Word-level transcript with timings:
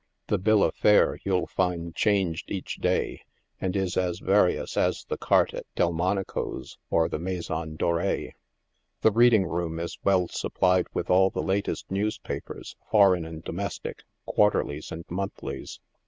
The 0.29 0.39
bill 0.39 0.63
of 0.63 0.73
faro 0.73 1.19
you'll 1.23 1.45
find 1.45 1.93
changed 1.93 2.49
each 2.49 2.77
day, 2.77 3.21
and 3.59 3.75
is 3.75 3.95
as 3.95 4.17
various 4.17 4.75
as 4.75 5.05
the 5.05 5.15
carte 5.15 5.53
at 5.53 5.67
Delmonico's 5.75 6.79
or 6.89 7.07
the 7.07 7.19
Mai 7.19 7.41
son 7.41 7.75
Doree. 7.77 8.33
The 9.01 9.11
reading 9.11 9.45
room 9.45 9.77
is 9.79 9.99
well 10.03 10.27
supplied 10.27 10.87
with 10.95 11.11
all 11.11 11.29
the 11.29 11.43
latest 11.43 11.91
newspapers, 11.91 12.75
foreign 12.89 13.25
and 13.25 13.43
domestic, 13.43 14.01
quarterlies 14.25 14.91
and 14.91 15.05
monthlies. 15.07 15.79